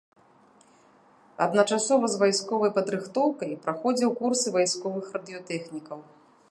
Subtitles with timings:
[1.45, 5.99] Адначасова з вайсковай падрыхтоўкай праходзіў курсы вайсковых радыётэхнікаў.